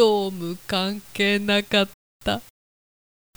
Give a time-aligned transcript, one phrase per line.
[0.00, 1.88] ドーム関係なかっ
[2.24, 2.40] た。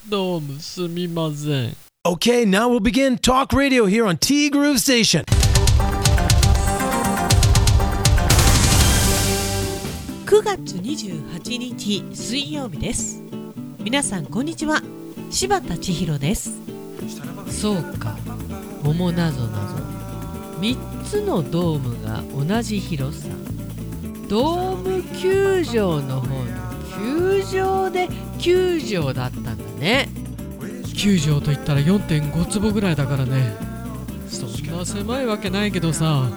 [0.08, 1.76] どうもすみません。
[2.08, 5.26] Okay, now we'll begin talk radio here on T Groove Station.
[10.26, 13.22] 9月28日水曜日です。
[13.80, 14.82] 皆さんこんにちは。
[15.32, 16.52] 柴田千尋です。
[17.50, 18.18] そうか。
[18.84, 19.76] 桃なぞなぞ。
[20.62, 23.28] 3つのドームが同じ広さ
[24.28, 26.64] ドーム球場の方の
[26.98, 30.10] 球場で球場だったんだね。
[30.96, 33.56] 球場といったら4.5坪ぐらいだからね。
[34.28, 36.28] そんな狭いわけないけどさ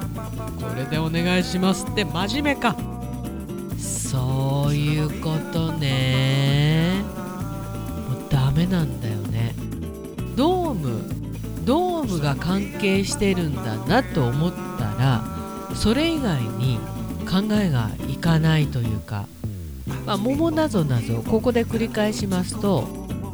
[0.61, 2.77] これでお願いしますって真面目か。
[3.79, 7.03] そういうことね。
[8.09, 9.55] もうダメなんだよね。
[10.37, 11.17] ドーム
[11.65, 15.25] ドームが関係してるんだなと思ったら
[15.75, 16.79] それ以外に
[17.27, 19.27] 考えがいかないというか、
[20.07, 22.87] まあ、桃なぞなぞここで繰り返しますと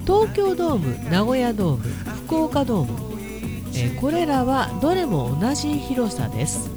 [0.07, 1.83] 東京ドーム名古屋ドーム
[2.27, 3.13] 福岡ドーム、
[3.75, 6.71] えーこれらはどれも同じ広さです。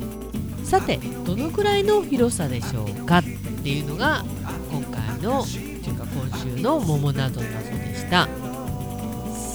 [0.63, 3.23] さてどのくらいの広さでしょうかっ
[3.63, 4.23] ていうのが
[4.71, 8.27] 今回のというか今週の桃なぞなぞでした。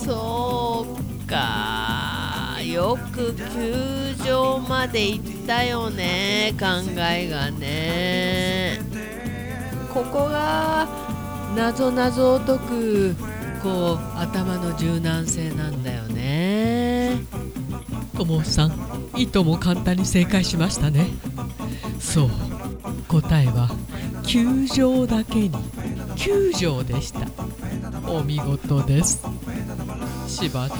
[0.04, 2.58] そうか。
[2.64, 8.78] よく球場まで行ったよね考えがね。
[9.92, 10.86] ここが
[11.56, 13.16] なぞなぞを解く
[13.60, 17.16] こう頭の柔軟性なんだよね。
[18.16, 18.72] ともさん
[19.16, 21.08] いとも簡単に正解しましたね。
[21.98, 22.30] そう
[23.08, 23.70] 答えは
[24.24, 25.50] 球場だけに
[26.14, 27.26] 球場でした。
[28.08, 29.20] お見事です。
[30.28, 30.74] しばっち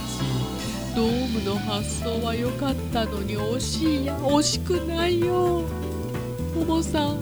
[0.94, 4.06] ドームの発想は良かったのに惜しい。
[4.06, 5.62] や惜しくないよ。
[6.56, 7.20] ももさん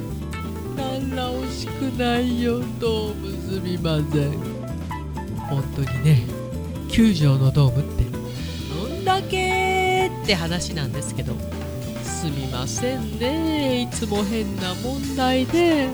[0.77, 2.61] なんら惜しくないよ。
[2.81, 4.33] どうもすみません。
[5.49, 6.23] 本当にね
[6.89, 8.05] 球場のドームって
[8.75, 11.35] どんだけって話なんですけど
[12.03, 13.83] すみませんね。
[13.83, 15.89] いつも変な問題で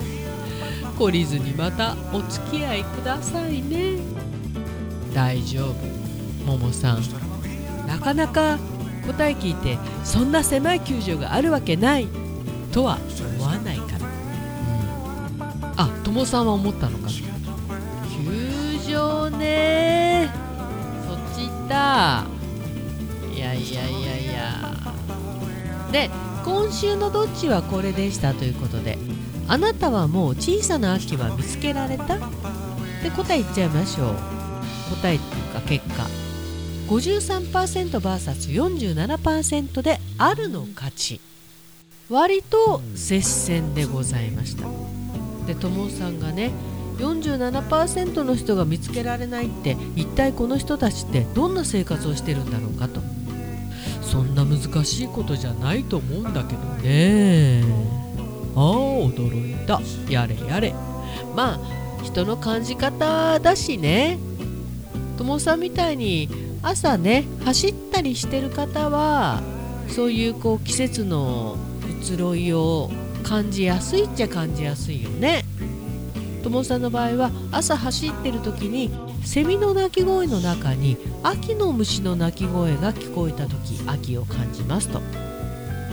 [0.96, 3.98] 懲りずにまたお付き合いくださいね。
[5.12, 7.33] 大丈夫ももさん。
[7.94, 8.58] なかなか
[9.06, 12.08] 答え聞いてそんな狭い球場があるわけない
[12.72, 12.98] とは
[13.36, 14.04] 思わないから、うん、
[15.76, 17.04] あともさんは思ったのか？
[17.04, 17.10] な
[18.10, 20.28] 球場ね。
[21.06, 22.24] そっち行った。
[23.32, 24.74] いやいやいやいや。
[25.92, 26.10] で
[26.44, 28.98] 今週のどっちはこれでしたということで
[29.46, 32.18] あなたはもう小さな秋は見つけられた？
[33.04, 34.14] で答え言っちゃいましょう。
[35.00, 36.23] 答えっていうか結果
[36.88, 41.20] 53%vs47% であるの勝ち。
[42.10, 44.66] 割と接戦でございました。
[45.46, 46.52] で友さんがね
[46.98, 53.00] 47%の人が見つけられないって一体この人たちってどんな生活をしてるんだろうかと。
[54.02, 57.64] そんな難しいことじゃないと思うんだけどね。
[58.54, 59.80] ああ驚いた。
[60.08, 60.74] やれやれ。
[61.34, 61.60] まあ
[62.02, 64.18] 人の感じ方だしね。
[65.16, 66.28] 友さんみたいに
[66.64, 69.42] 朝ね走ったりしてる方は
[69.88, 71.56] そういうこう季節の
[72.02, 72.90] 移ろいを
[73.22, 75.44] 感じやすいっちゃ感じやすいよね。
[76.42, 78.90] 友さんの場合は朝走ってる時に
[79.24, 85.00] セミの鳴き声の中に秋の虫の鳴き声が聞こえた時秋を感じますと。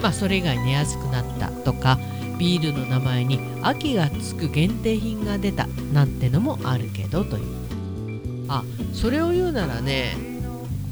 [0.02, 1.98] まあそれ以外寝やすくなったとか
[2.38, 7.44] ビールの名前に秋がつく限定品が出たなんてのもあるけどという。
[8.48, 10.31] あそれを言うならね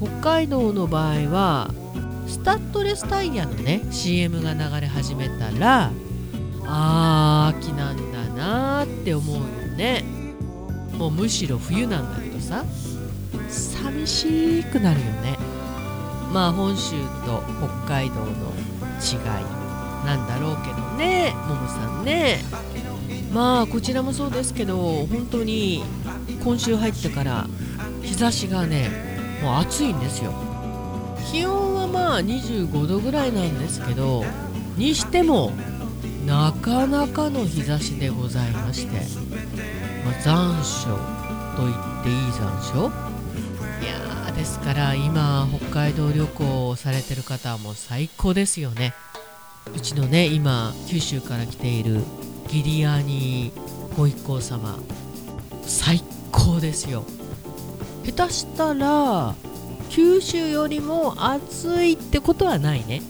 [0.01, 1.69] 北海道の場合は
[2.27, 5.91] スタッドレスタイヤのね CM が流れ始めたら
[6.65, 9.41] あー秋なんだなーって思うよ
[9.75, 10.03] ね。
[10.97, 12.65] もうむしろ冬なんだけどさ
[13.47, 15.37] 寂しくなるよね。
[16.33, 16.93] まあ本州
[17.25, 19.19] と北海道の違い
[20.05, 22.39] なんだろうけどねももさんね。
[23.31, 25.83] まあこちらもそうですけど本当に
[26.43, 27.47] 今週入ってから
[28.01, 29.10] 日差しがね
[29.41, 30.33] もう暑いんですよ。
[31.31, 34.23] 気温はまあ25度ぐらいなんですけど
[34.75, 35.51] にしても
[36.25, 38.93] なかなかの日差しでございまして、
[40.03, 40.87] まあ、残暑
[41.55, 42.91] と言っていい残暑？
[43.83, 48.93] いやーですから今北海道旅行をされてる方はもう最高ですよね。
[49.75, 52.01] うちのね今九州から来ている
[52.49, 53.51] ギリアニ
[53.95, 54.79] ご一行様
[55.63, 57.05] 最高ですよ。
[58.05, 59.35] 下手したら
[59.89, 63.01] 九州よりも暑いってことはないね。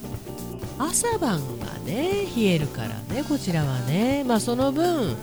[0.78, 4.24] 朝晩がね冷えるからねこちらはね。
[4.26, 5.16] まあその分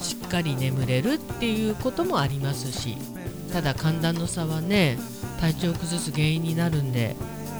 [0.00, 2.96] しっかり眠れるっていうこともありますし。
[3.52, 4.98] ただ寒暖の差はね
[5.40, 7.16] 体調を崩す原因になるんで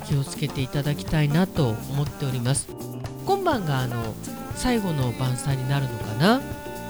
[0.06, 2.68] 気をつけていただきたいなと思っております。
[3.24, 4.14] 今晩があの
[4.54, 6.42] 最後の晩餐になるのかな？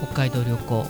[0.03, 0.87] 北海道旅行。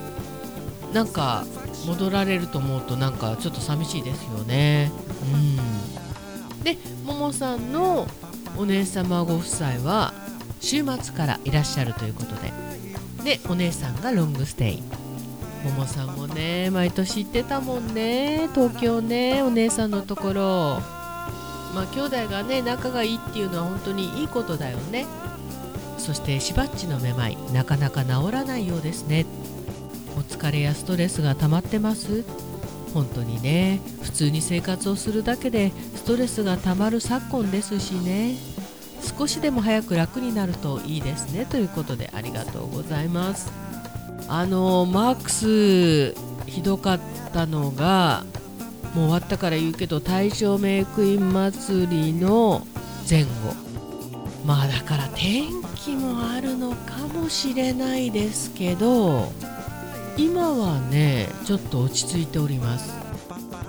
[0.95, 1.45] なんか
[1.87, 4.91] 戻られると思うとなんかちょっと寂しいですよね。
[5.33, 6.65] うん。
[6.65, 8.07] でももさんの
[8.57, 10.13] お姉様ご夫妻は
[10.61, 12.53] 週末からいらっしゃるということで。
[13.25, 14.83] でお姉さんがロングステイ。
[15.65, 18.49] ももさんもね毎年行ってたもんね。
[18.55, 20.81] 東京ねお姉さんのところ。
[21.75, 25.07] まあ兄弟がね仲がいいっていうのは本当にいいことだよね。
[25.99, 29.27] そしてしばっちのめまいなかなか治らないようですね。
[30.19, 32.25] お疲れやストレスが溜まってます？
[32.93, 33.81] 本当にね。
[34.03, 38.35] 普通に生活をするだけでストレスがたまる昨今ですしね。
[39.17, 41.47] 少しでも早く楽になるといいですね。
[41.47, 43.53] ということでありがとうございます。
[44.27, 46.15] あのマークス
[46.51, 47.01] ひどかっ
[47.33, 48.25] たのが
[48.95, 52.67] もう終わったから言うけど大正メイクイン祭りの
[53.09, 53.29] 前後。
[54.45, 55.45] まあだから天
[55.77, 59.31] 気もあるのかもしれないですけど
[60.19, 62.93] 今はねちょっと落ち着いております。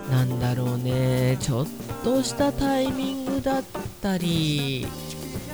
[0.10, 1.68] なんだろうねちょっ
[2.04, 3.64] としたタイミングだっ
[4.02, 4.88] たり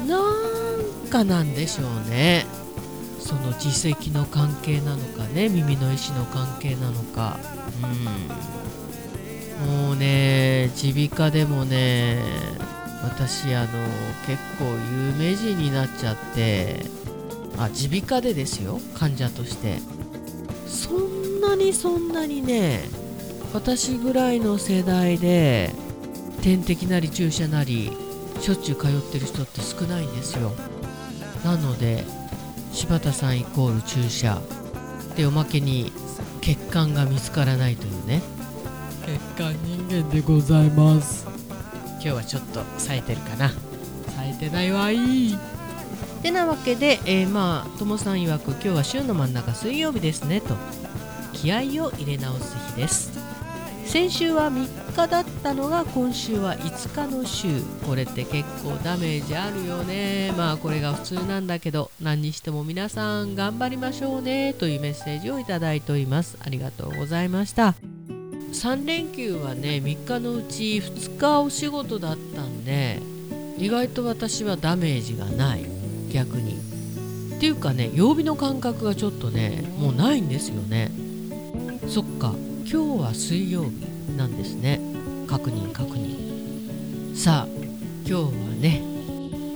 [0.08, 2.46] なんかなんでしょうね。
[3.20, 7.38] その耳石の関係なのかね耳の石の関係なのか。
[7.84, 9.88] うん。
[9.88, 12.22] もうね耳鼻科でもね
[13.04, 13.68] 私あの
[14.26, 16.86] 結構有名人になっちゃって。
[17.58, 19.80] あ耳鼻科でですよ患者として。
[20.68, 22.82] そんなにそんなにね
[23.54, 25.72] 私ぐらいの世代で
[26.42, 27.92] 点滴なり注射なり
[28.42, 30.54] しょっちゅう通ってる人って少ないんですよ。
[31.44, 32.04] なので
[32.74, 34.42] 柴田さんイコール注射。
[35.16, 35.94] でおまけに
[36.42, 38.22] 血管が見つからないというね。
[39.06, 41.26] 血管人間でございます。
[41.94, 43.50] 今日はちょっと冴えてるかな。
[43.50, 45.38] 冴えてないわいい
[46.26, 50.56] てなわけで、えー、まあともさん曰く今日は週の真ん中水曜日ですねと。
[51.34, 53.12] 気合を入れ直す日です。
[53.86, 57.62] 先週は3日だったのが今週は5日の週。
[57.86, 60.34] これって結構ダメージあるよね。
[60.36, 64.56] まあこれが普通なんだけど何にしても皆さん頑張りましょうね。
[64.56, 66.40] というメッセージをいただいております。
[66.44, 67.76] ありがとうございました。
[68.52, 73.00] 3連休はね3日のうち2日お仕事だったんで
[73.60, 75.75] 意外と私はダメージがない。
[76.16, 76.54] 逆に。
[77.36, 80.90] っていうかね曜日の感覚がちょっとねもうないんですよね。
[81.90, 82.34] そっか
[82.66, 83.86] 今日は水曜日
[84.16, 84.80] なんですね。
[85.28, 87.16] 確認確認。
[87.16, 87.48] さあ
[88.06, 88.30] 今日は
[88.62, 88.82] ね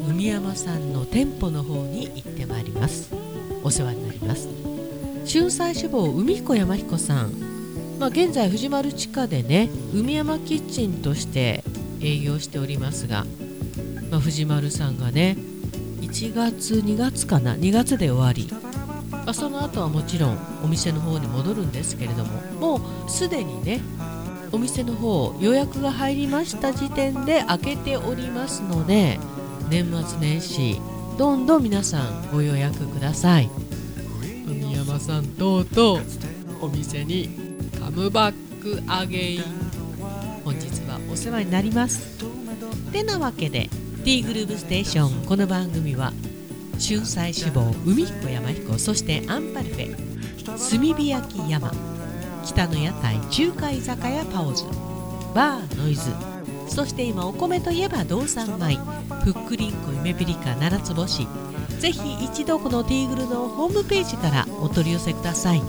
[0.10, 3.14] 海山さんの店舗の方に行ってまいります。
[3.64, 4.50] お世話になります。
[5.26, 7.32] 春菜志望海彦山彦さん。
[8.00, 11.64] まあ、現在藤丸地下でね海山キッチンとして
[12.02, 13.26] 営業しておりますが、
[14.10, 15.38] まあ、藤丸さんがね
[16.02, 18.50] 1月2月かな？2月で終わり、
[19.12, 22.42] まあ、その後はもちろんお店の方に戻るんですけれども。
[22.78, 23.82] もうすでにね
[24.52, 29.20] お店の方予約が入りました時点で開けておりますので
[29.70, 30.82] 年末年始
[31.18, 33.50] どんどん皆さんご予約ください。
[34.48, 36.00] 海山さんとうとう
[36.62, 37.30] お店に
[37.80, 39.44] カムバックアゲイン
[40.44, 42.18] 本日はお世話になります。
[42.92, 43.70] てなわけで
[44.04, 45.26] T グループステーション。
[45.26, 46.14] この番組は
[46.80, 49.96] 春菜志望海彦山彦そしてアンパルフェ
[50.46, 51.72] 炭火焼き山
[52.46, 54.64] 北の屋台中華居酒屋パオズ
[55.36, 56.12] バーノイズ
[56.68, 58.78] そして今お米といえば道産米
[59.26, 61.28] ふっくりんこ夢ピリカ七つ星。
[61.80, 65.62] ぜひ一度このティーグルのホームページからお取り寄せください。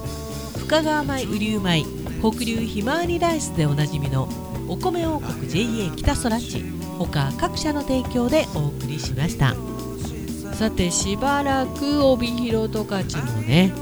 [0.59, 1.85] 深川米雨竜米
[2.21, 4.29] 北流ひまわりライスでおなじみの
[4.69, 6.80] お米王国 JA 北空地。
[7.07, 9.55] 他各社の提供でお送りしました。
[10.55, 13.73] さてしばらく帯広十勝もね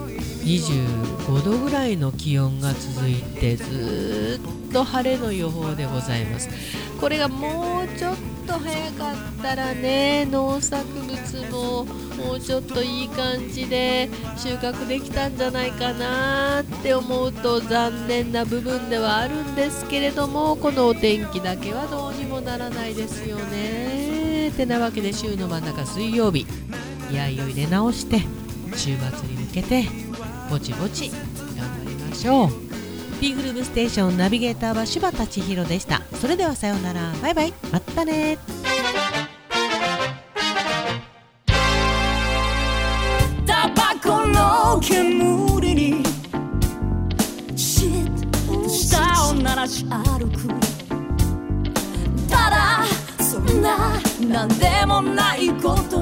[0.44, 6.48] 25度ぐらいの気温が続いてずっと晴れの予報でございます。
[7.00, 22.07] これがもうちょっと早かったらね農作物ももうちょっといい感じで収穫できたんじゃないかなって思うと残念な部分ではあるんですけれどもこのお天気だけはどう
[22.48, 24.50] ならないですよね。
[24.56, 26.46] てなわけで週の真ん中水曜日。
[27.10, 28.20] 気合を入れ直して
[28.74, 29.84] 週末に向けて
[30.50, 31.18] ぼちぼち頑
[31.84, 32.50] 張りましょう。
[33.20, 36.02] P グループステーションナビゲーターは柴田千尋でした。
[36.20, 37.12] それではさようなら。
[37.20, 37.52] バイバイ。
[37.70, 38.38] またね
[54.38, 55.97] 何でもないこと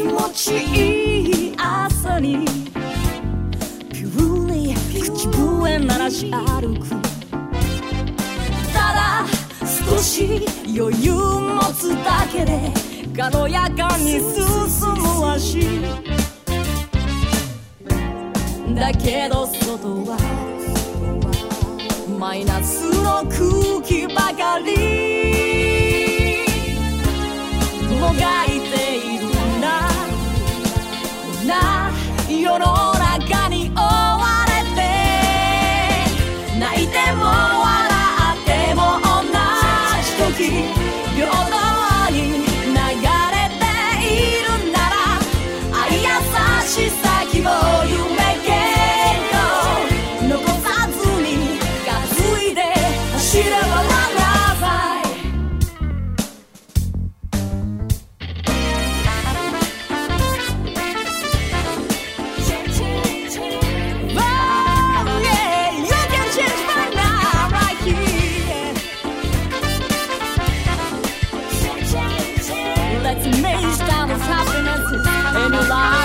[0.00, 2.46] 気持ちいい朝に
[3.92, 6.88] ピューに口笛鳴らし歩く。
[8.72, 9.26] ただ
[9.90, 12.72] 少し余裕持つだけで
[13.14, 14.22] 軽やかに進
[14.96, 15.82] む足。
[18.74, 20.16] だけど外は
[22.18, 25.20] マイナスの空気ばかり。
[28.00, 28.49] もがい
[31.50, 31.90] な
[32.28, 32.89] 世の中
[75.70, 75.99] alive.